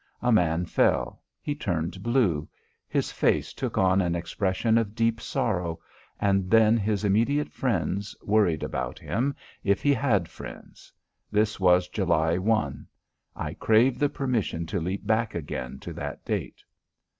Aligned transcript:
A 0.23 0.31
man 0.31 0.65
fell; 0.65 1.21
he 1.43 1.53
turned 1.53 2.01
blue; 2.01 2.47
his 2.87 3.11
face 3.11 3.53
took 3.53 3.77
on 3.77 4.01
an 4.01 4.15
expression 4.15 4.79
of 4.79 4.95
deep 4.95 5.21
sorrow; 5.21 5.79
and 6.19 6.49
then 6.49 6.75
his 6.75 7.03
immediate 7.05 7.51
friends 7.51 8.15
worried 8.23 8.63
about 8.63 8.97
him, 8.97 9.35
if 9.63 9.83
he 9.83 9.93
had 9.93 10.27
friends. 10.27 10.91
This 11.31 11.59
was 11.59 11.87
July 11.87 12.39
1. 12.39 12.87
I 13.35 13.53
crave 13.53 13.99
the 13.99 14.09
permission 14.09 14.65
to 14.65 14.79
leap 14.81 15.05
back 15.05 15.35
again 15.35 15.77
to 15.81 15.93
that 15.93 16.25
date. 16.25 16.63